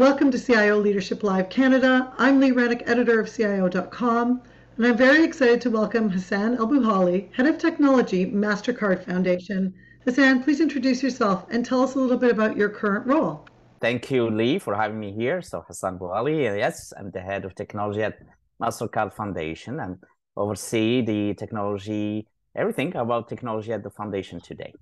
[0.00, 2.10] Welcome to CIO Leadership Live Canada.
[2.16, 4.40] I'm Lee Rennick, editor of CIO.com,
[4.78, 9.74] and I'm very excited to welcome Hassan El Bouhali, head of technology, MasterCard Foundation.
[10.06, 13.46] Hassan, please introduce yourself and tell us a little bit about your current role.
[13.82, 15.42] Thank you, Lee, for having me here.
[15.42, 18.14] So Hassan Bouhali, yes, I'm the head of technology at
[18.58, 19.98] MasterCard Foundation and
[20.34, 22.26] oversee the technology,
[22.56, 24.72] everything about technology at the foundation today.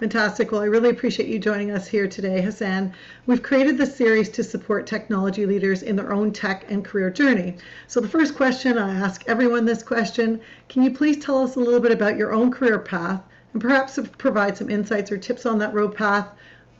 [0.00, 0.52] Fantastic.
[0.52, 2.94] Well, I really appreciate you joining us here today, Hassan.
[3.26, 7.56] We've created this series to support technology leaders in their own tech and career journey.
[7.88, 11.60] So, the first question I ask everyone this question Can you please tell us a
[11.60, 13.20] little bit about your own career path
[13.52, 16.28] and perhaps provide some insights or tips on that road path?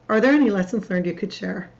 [0.08, 1.70] Are there any lessons learned you could share?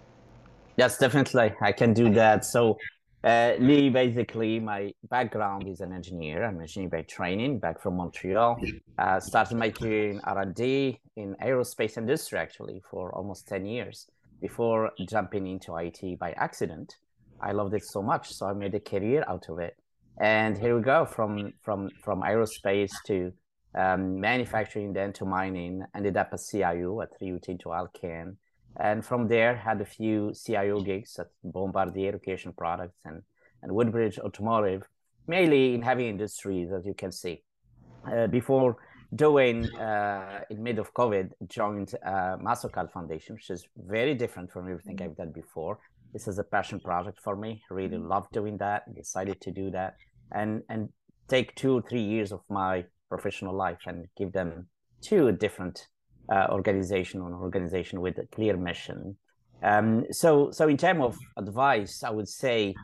[0.77, 1.55] Yes, definitely.
[1.61, 2.45] I can do that.
[2.47, 2.79] So,
[3.25, 6.45] uh, Lee, basically, my background is an engineer.
[6.45, 8.61] I'm an engineer by training, back from Montreal.
[8.97, 14.07] Uh, started my career in R&D in aerospace industry, actually, for almost 10 years
[14.41, 16.97] before jumping into IT by accident.
[17.41, 19.77] I loved it so much, so I made a career out of it.
[20.21, 23.33] And here we go, from from from aerospace to
[23.77, 25.85] um, manufacturing, then to mining.
[25.95, 28.37] Ended up at CIO at Rio Tinto Alcan
[28.79, 33.23] and from there had a few CIO gigs at Bombardier Recreational Products and,
[33.63, 34.87] and Woodbridge Automotive,
[35.27, 37.43] mainly in heavy industries, as you can see.
[38.11, 38.77] Uh, before
[39.15, 44.69] doing, uh, in mid of COVID, joined uh, MasterCard Foundation, which is very different from
[44.71, 45.79] everything I've done before.
[46.13, 47.63] This is a passion project for me.
[47.71, 48.95] Really love doing that.
[48.95, 49.97] Decided to do that,
[50.33, 50.89] and and
[51.29, 54.69] take two or three years of my professional life and give them
[55.03, 55.89] to a different
[56.31, 59.17] uh, organization or an organization with a clear mission.
[59.63, 62.75] Um, so, so in terms of advice, I would say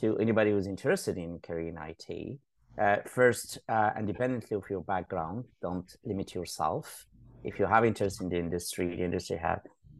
[0.00, 2.38] to anybody who's interested in career in IT,
[2.76, 7.06] uh, first, uh, independently of your background, don't limit yourself.
[7.44, 9.58] If you have interest in the industry, the industry has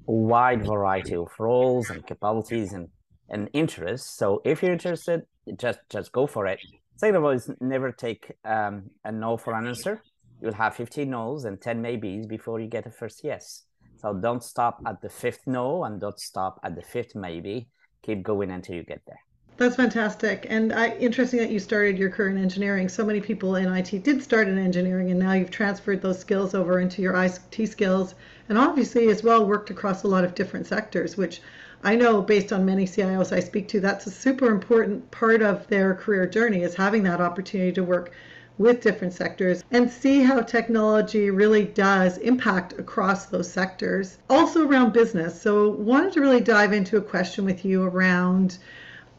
[0.08, 2.88] a wide variety of roles and capabilities and,
[3.28, 4.16] and interests.
[4.16, 5.22] So if you're interested,
[5.56, 6.58] just just go for it.
[6.96, 10.02] Second of all, is never take um, a no for an answer
[10.40, 13.64] you'll have 15 no's and 10 maybes before you get a first yes.
[13.96, 17.68] So don't stop at the fifth no and don't stop at the fifth maybe.
[18.02, 19.20] Keep going until you get there.
[19.56, 20.46] That's fantastic.
[20.50, 22.88] And I, interesting that you started your career in engineering.
[22.88, 26.54] So many people in IT did start in engineering, and now you've transferred those skills
[26.54, 28.16] over into your IT skills,
[28.48, 31.40] and obviously as well worked across a lot of different sectors, which
[31.84, 35.68] I know based on many CIOs I speak to, that's a super important part of
[35.68, 38.10] their career journey is having that opportunity to work
[38.58, 44.18] with different sectors and see how technology really does impact across those sectors.
[44.30, 45.40] Also around business.
[45.40, 48.58] So wanted to really dive into a question with you around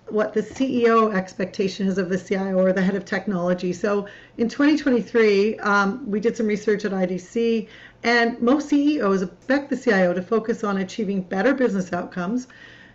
[0.07, 3.73] what the CEO expectation is of the CIO or the head of technology.
[3.73, 4.07] So
[4.37, 7.67] in 2023, um, we did some research at IDC,
[8.03, 12.47] and most CEOs expect the CIO to focus on achieving better business outcomes,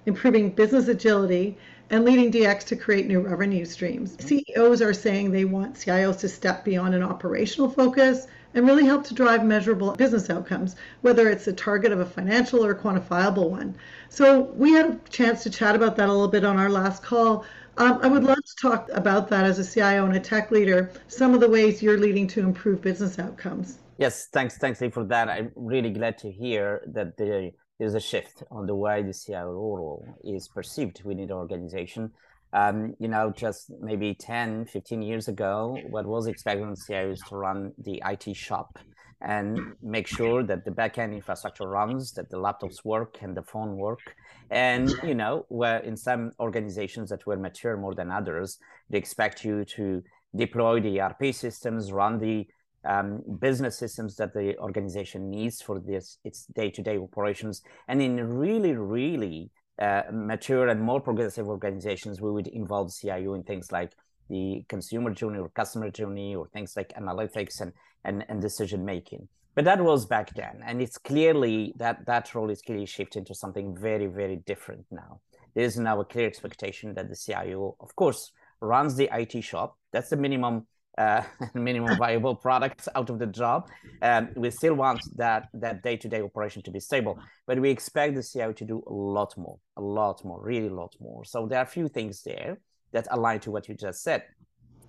[0.06, 1.58] improving business agility,
[1.90, 4.16] and leading DX to create new revenue streams.
[4.24, 9.04] CEOs are saying they want CIOs to step beyond an operational focus and really help
[9.04, 13.74] to drive measurable business outcomes, whether it's a target of a financial or quantifiable one.
[14.08, 17.02] So we had a chance to chat about that a little bit on our last
[17.02, 17.44] call.
[17.76, 20.90] Um, I would love to talk about that as a CIO and a tech leader,
[21.08, 23.78] some of the ways you're leading to improve business outcomes.
[23.98, 25.28] Yes, thanks, thanks Lee for that.
[25.28, 29.50] I'm really glad to hear that the there's a shift on the way the CIO
[29.52, 32.12] role is perceived within the organization.
[32.52, 37.36] Um, you know, just maybe 10, 15 years ago, what was expected on CIOs to
[37.36, 38.78] run the IT shop
[39.22, 43.76] and make sure that the backend infrastructure runs, that the laptops work and the phone
[43.76, 44.14] work.
[44.50, 48.58] And, you know, where in some organizations that were mature more than others,
[48.90, 50.02] they expect you to
[50.36, 52.46] deploy the ERP systems, run the
[52.84, 57.62] um, business systems that the organization needs for this its day-to-day operations.
[57.88, 63.42] And in really really uh, mature and more progressive organizations we would involve cio in
[63.42, 63.92] things like
[64.28, 67.72] the consumer journey or customer journey or things like analytics and
[68.04, 69.28] and, and decision making.
[69.54, 70.62] But that was back then.
[70.64, 75.20] And it's clearly that that role is clearly shifting to something very very different now.
[75.54, 79.76] There is now a clear expectation that the cio of course runs the it shop.
[79.92, 80.66] That's the minimum
[81.00, 81.22] uh,
[81.54, 83.68] minimum viable products out of the job.
[84.02, 88.22] Um, we still want that that day-to-day operation to be stable, but we expect the
[88.22, 91.24] CIO to do a lot more, a lot more, really a lot more.
[91.24, 92.60] So there are a few things there
[92.92, 94.22] that align to what you just said.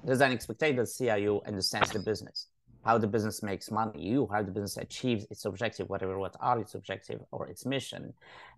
[0.03, 2.47] There's an expectation that CIO understands the business
[2.83, 6.59] how the business makes money, you how the business achieves its objective, whatever what are
[6.59, 8.13] its objective or its mission,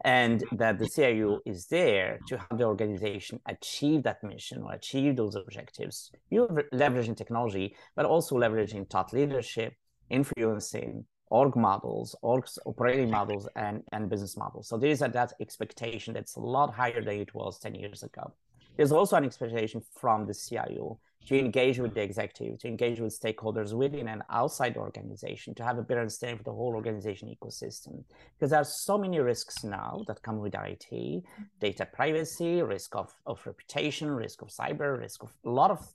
[0.05, 5.15] and that the CIO is there to help the organization achieve that mission or achieve
[5.15, 6.11] those objectives.
[6.29, 9.73] You're leveraging technology, but also leveraging thought leadership,
[10.09, 14.67] influencing, org models, orgs operating models, and, and business models.
[14.67, 18.03] So there is a, that expectation that's a lot higher than it was 10 years
[18.03, 18.33] ago.
[18.75, 23.17] There's also an expectation from the CIO to engage with the executive, to engage with
[23.17, 27.29] stakeholders within and outside the organization, to have a better understanding of the whole organization
[27.29, 28.03] ecosystem.
[28.35, 31.23] Because there are so many risks now that come with IT,
[31.61, 35.87] data privacy, risk of, of reputation, risk of cyber, risk of a lot of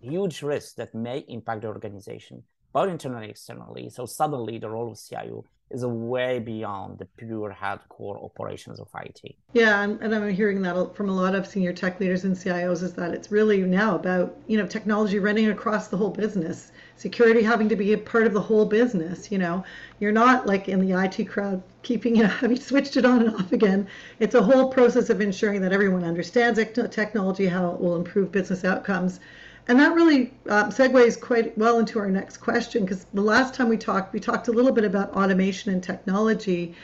[0.00, 2.42] huge risks that may impact the organization,
[2.72, 3.88] both internally and externally.
[3.88, 8.88] So suddenly the role of CIO is a way beyond the pure hardcore operations of
[9.02, 9.34] IT.
[9.54, 12.82] Yeah, and, and, I'm hearing that from a lot of senior tech leaders and CIOs
[12.82, 17.42] is that it's really now about you know technology running across the whole business, security
[17.42, 19.32] having to be a part of the whole business.
[19.32, 19.64] You know,
[20.00, 23.52] you're not like in the IT crowd keeping know having switched it on and off
[23.52, 23.86] again.
[24.20, 26.58] It's a whole process of ensuring that everyone understands
[26.88, 29.18] technology, how it will improve business outcomes
[29.66, 33.68] and that really um, segues quite well into our next question because the last time
[33.68, 36.74] we talked, we talked a little bit about automation and technology,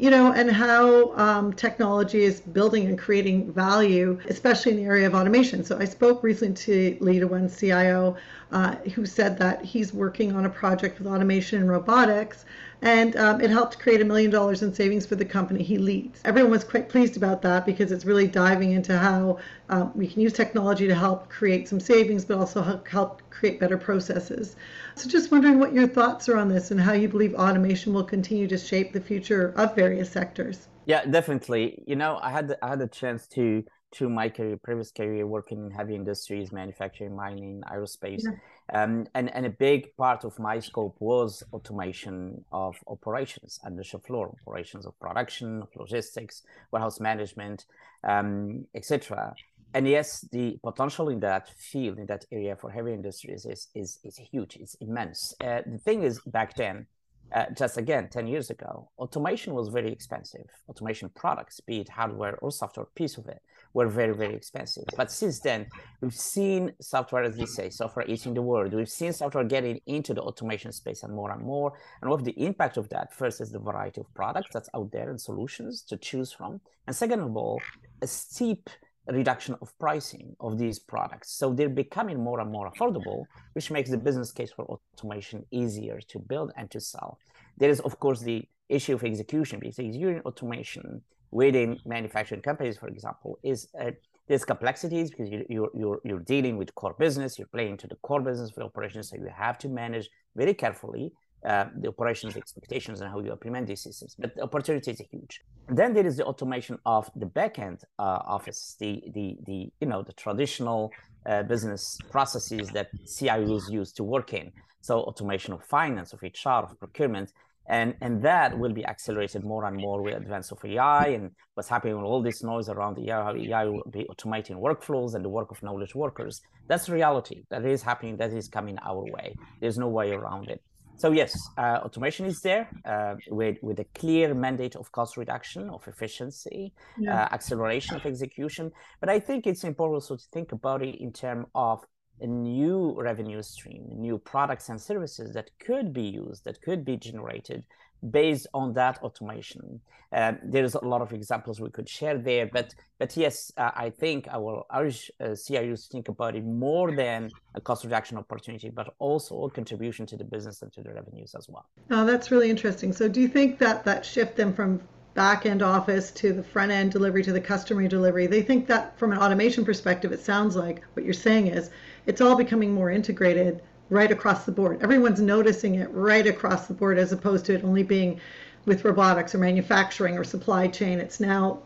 [0.00, 5.06] you know, and how um, technology is building and creating value, especially in the area
[5.06, 5.62] of automation.
[5.62, 8.16] So I spoke recently to One CIO
[8.50, 12.46] uh, who said that he's working on a project with automation and robotics
[12.82, 16.20] and um, it helped create a million dollars in savings for the company he leads.
[16.24, 19.38] Everyone was quite pleased about that because it's really diving into how
[19.68, 23.78] um, we can use technology to help create some savings, but also help create better
[23.78, 24.56] processes.
[24.94, 28.04] So, just wondering what your thoughts are on this and how you believe automation will
[28.04, 30.68] continue to shape the future of various sectors.
[30.86, 31.82] Yeah, definitely.
[31.86, 35.66] You know, I had I had a chance to to my career, previous career, working
[35.66, 38.22] in heavy industries, manufacturing, mining, aerospace.
[38.24, 38.82] Yeah.
[38.82, 43.82] Um, and, and a big part of my scope was automation of operations and the
[43.82, 47.64] shop floor operations of production, of logistics, warehouse management,
[48.04, 49.34] um, etc.
[49.74, 53.98] And yes, the potential in that field, in that area for heavy industries is, is,
[54.04, 55.34] is huge, it's immense.
[55.40, 56.86] Uh, the thing is, back then,
[57.32, 60.46] uh, just again 10 years ago automation was very expensive.
[60.68, 63.40] Automation products be it hardware or software piece of it
[63.72, 64.84] were very very expensive.
[64.96, 65.66] But since then
[66.00, 68.74] we've seen software as we say software eating the world.
[68.74, 71.72] We've seen software getting into the automation space and more and more.
[72.02, 75.08] And what the impact of that first is the variety of products that's out there
[75.08, 76.60] and solutions to choose from.
[76.88, 77.60] And second of all
[78.02, 78.68] a steep
[79.12, 81.32] reduction of pricing of these products.
[81.32, 83.24] So they're becoming more and more affordable,
[83.54, 87.18] which makes the business case for automation easier to build and to sell.
[87.58, 92.88] There is, of course, the issue of execution because using automation within manufacturing companies, for
[92.88, 93.90] example, is uh,
[94.28, 97.96] there's complexities because you, you're, you're, you're dealing with core business, you're playing to the
[97.96, 101.12] core business for operations, so you have to manage very carefully
[101.44, 104.14] uh, the operations expectations and how you implement these systems.
[104.18, 105.40] But the opportunity is huge.
[105.68, 108.02] And then there is the automation of the backend uh,
[108.36, 110.90] office, the the the you know the traditional
[111.26, 114.52] uh, business processes that CIOs use to work in.
[114.82, 117.32] So automation of finance, of HR, of procurement,
[117.68, 121.68] and and that will be accelerated more and more with advance of AI and what's
[121.68, 125.28] happening with all this noise around AI, how AI will be automating workflows and the
[125.28, 126.40] work of knowledge workers.
[126.68, 127.44] That's reality.
[127.50, 128.16] That is happening.
[128.16, 129.34] That is coming our way.
[129.60, 130.62] There's no way around it.
[131.00, 135.70] So yes, uh, automation is there uh, with with a clear mandate of cost reduction,
[135.70, 137.22] of efficiency, yeah.
[137.22, 138.70] uh, acceleration of execution.
[139.00, 141.82] But I think it's important also to think about it in terms of
[142.20, 146.98] a new revenue stream, new products and services that could be used, that could be
[146.98, 147.64] generated
[148.10, 149.80] based on that automation.
[150.12, 153.90] Uh, there's a lot of examples we could share there, but but yes, uh, I
[153.90, 158.18] think I will urge uh, CIOs to think about it more than a cost reduction
[158.18, 161.66] opportunity, but also a contribution to the business and to the revenues as well.
[161.90, 162.92] Oh, that's really interesting.
[162.92, 164.80] So, do you think that that shift then from
[165.14, 168.98] back end office to the front end delivery to the customer delivery, they think that
[168.98, 171.70] from an automation perspective, it sounds like what you're saying is
[172.06, 174.80] it's all becoming more integrated right across the board.
[174.82, 178.20] Everyone's noticing it right across the board as opposed to it only being
[178.64, 181.00] with robotics or manufacturing or supply chain.
[181.00, 181.60] It's now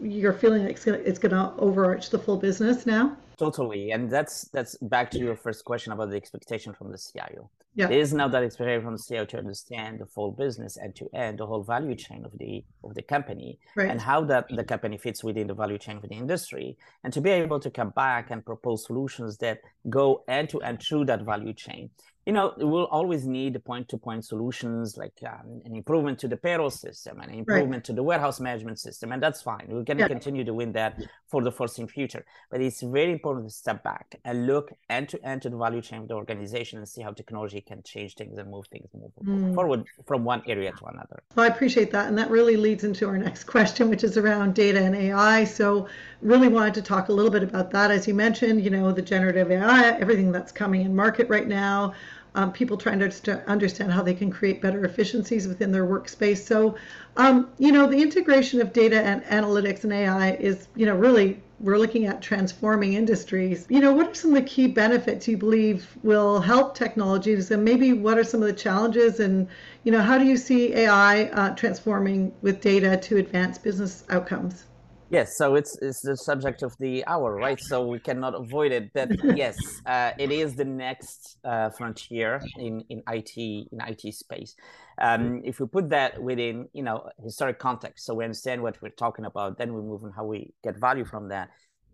[0.00, 3.16] you're feeling like it's going to overarch the full business now.
[3.38, 7.50] Totally, and that's that's back to your first question about the expectation from the CIO.
[7.74, 7.86] Yeah.
[7.86, 11.08] There is now that expectation from the CIO to understand the full business end to
[11.14, 13.88] end, the whole value chain of the of the company, right.
[13.88, 17.22] and how that the company fits within the value chain of the industry, and to
[17.22, 21.22] be able to come back and propose solutions that go end to end through that
[21.22, 21.88] value chain
[22.30, 27.18] you know, we'll always need point-to-point solutions like um, an improvement to the payroll system,
[27.18, 27.84] an improvement right.
[27.86, 29.64] to the warehouse management system, and that's fine.
[29.66, 30.14] We're going to yeah.
[30.16, 32.24] continue doing that for the foreseeable future.
[32.48, 36.06] But it's very important to step back and look end-to-end to the value chain of
[36.06, 39.52] the organization and see how technology can change things and move things move mm.
[39.52, 41.24] forward from one area to another.
[41.34, 44.54] Well, I appreciate that, and that really leads into our next question, which is around
[44.54, 45.42] data and AI.
[45.42, 45.88] So,
[46.22, 47.90] really wanted to talk a little bit about that.
[47.90, 51.92] As you mentioned, you know, the generative AI, everything that's coming in market right now
[52.34, 56.38] um, people trying to understand how they can create better efficiencies within their workspace.
[56.38, 56.76] So,
[57.16, 61.42] um, you know, the integration of data and analytics and AI is, you know, really
[61.60, 63.66] we're looking at transforming industries.
[63.68, 67.64] You know, what are some of the key benefits you believe will help technologies, and
[67.64, 69.46] maybe what are some of the challenges, and
[69.84, 74.64] you know, how do you see AI uh, transforming with data to advance business outcomes?
[75.12, 77.60] Yes, so it's it's the subject of the hour, right?
[77.60, 78.94] So we cannot avoid it.
[78.94, 84.54] That yes, uh, it is the next uh, frontier in in IT in IT space.
[84.98, 88.90] Um, if we put that within you know historic context, so we understand what we're
[88.90, 91.48] talking about, then we move on how we get value from that.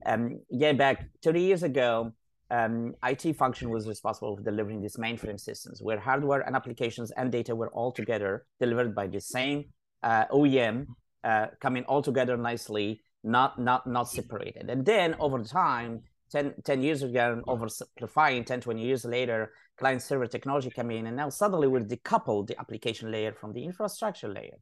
[0.05, 2.13] Um, yeah, back 30 years ago,
[2.51, 7.33] um, IT function was responsible for delivering these mainframe systems, where hardware and applications and
[7.33, 9.65] data were all together delivered by the same
[10.03, 10.87] uh, OEM,
[11.25, 14.71] uh, coming all together nicely not not not separated.
[14.71, 20.27] And then over time, 10, 10 years ago, oversimplifying 10, 20 years later, client server
[20.27, 24.59] technology came in, and now suddenly we decoupled the application layer from the infrastructure layer.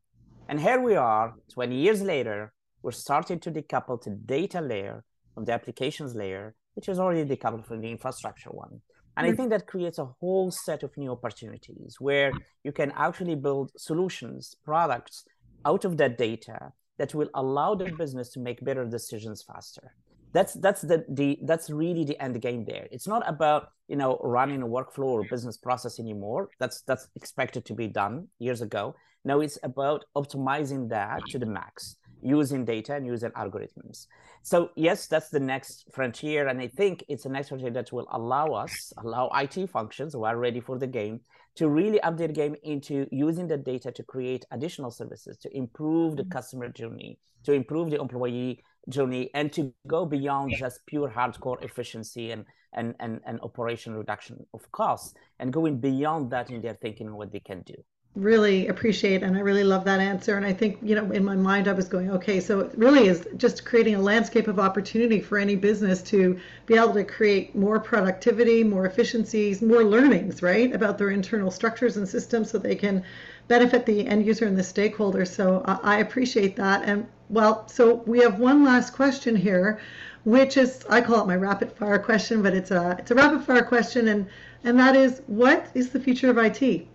[0.49, 2.53] And here we are, 20 years later,
[2.83, 5.05] we're starting to decouple the data layer
[5.35, 8.81] from the applications layer, which is already decoupled from the infrastructure one.
[9.17, 9.37] And I mm.
[9.37, 14.57] think that creates a whole set of new opportunities where you can actually build solutions,
[14.65, 15.25] products
[15.65, 19.95] out of that data that will allow the business to make better decisions faster.
[20.33, 22.89] That's that's the, the that's really the end game there.
[22.91, 26.49] It's not about you know running a workflow or business process anymore.
[26.59, 28.97] That's that's expected to be done years ago.
[29.25, 34.07] Now it's about optimizing that to the max using data and using algorithms.
[34.43, 38.07] So yes that's the next frontier and i think it's the next frontier that will
[38.13, 41.21] allow us allow it functions who are ready for the game
[41.57, 46.17] to really update the game into using the data to create additional services to improve
[46.17, 46.33] the mm-hmm.
[46.33, 52.33] customer journey, to improve the employee journey, and to go beyond just pure hardcore efficiency
[52.33, 57.15] and and and, and operation reduction of costs, and going beyond that in their thinking
[57.15, 57.75] what they can do
[58.17, 60.37] really appreciate and I really love that answer.
[60.37, 63.09] And I think, you know, in my mind, I was going, okay, so it really
[63.09, 67.57] is just creating a landscape of opportunity for any business to be able to create
[67.57, 72.77] more productivity, more efficiencies, more learnings, right, about their internal structures and systems so they
[72.77, 73.03] can
[73.49, 75.25] benefit the end user and the stakeholder.
[75.25, 76.85] So I appreciate that.
[76.85, 79.81] And well, so we have one last question here,
[80.25, 83.43] which is I call it my rapid fire question, but it's a it's a rapid
[83.43, 84.27] fire question, and
[84.63, 86.87] and that is, what is the future of IT?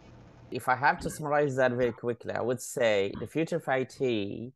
[0.52, 4.52] If I have to summarize that very quickly, I would say the future of IT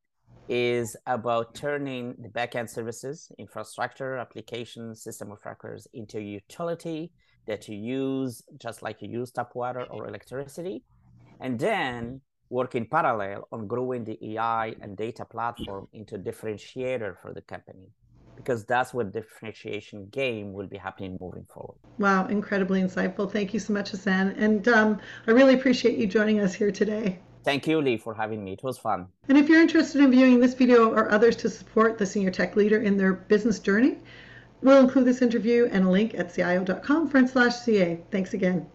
[0.49, 7.11] is about turning the backend services, infrastructure, application, system of records into a utility
[7.47, 10.83] that you use just like you use tap water or electricity.
[11.39, 17.15] And then work in parallel on growing the AI and data platform into a differentiator
[17.21, 17.87] for the company
[18.35, 21.77] because that's what differentiation game will be happening moving forward.
[21.97, 23.31] Wow, incredibly insightful.
[23.31, 24.29] Thank you so much, Hassan.
[24.37, 27.19] And um, I really appreciate you joining us here today.
[27.43, 28.53] Thank you, Lee, for having me.
[28.53, 29.07] It was fun.
[29.27, 32.55] And if you're interested in viewing this video or others to support the senior tech
[32.55, 33.97] leader in their business journey,
[34.61, 37.99] we'll include this interview and a link at cio.com front slash CA.
[38.11, 38.65] Thanks again.